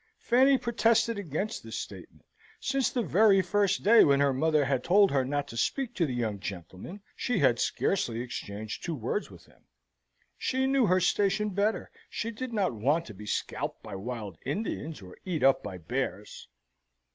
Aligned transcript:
Fanny 0.17 0.57
protested 0.57 1.19
against 1.19 1.61
this 1.61 1.77
statement. 1.77 2.25
Since 2.59 2.89
the 2.89 3.03
very 3.03 3.43
first 3.43 3.83
day 3.83 4.03
when 4.03 4.19
her 4.19 4.33
mother 4.33 4.65
had 4.65 4.83
told 4.83 5.11
her 5.11 5.23
not 5.23 5.47
to 5.49 5.57
speak 5.57 5.93
to 5.93 6.07
the 6.07 6.15
young 6.15 6.39
gentleman, 6.39 7.03
she 7.15 7.37
had 7.37 7.59
scarcely 7.59 8.19
exchanged 8.19 8.83
two 8.83 8.95
words 8.95 9.29
with 9.29 9.45
him. 9.45 9.63
She 10.39 10.65
knew 10.65 10.87
her 10.87 10.99
station 10.99 11.49
better. 11.51 11.91
She 12.09 12.31
did 12.31 12.51
not 12.51 12.73
want 12.73 13.05
to 13.05 13.13
be 13.13 13.27
scalped 13.27 13.83
by 13.83 13.95
wild 13.95 14.39
Indians, 14.43 15.03
or 15.03 15.17
eat 15.23 15.43
up 15.43 15.61
by 15.61 15.77
bears. 15.77 16.47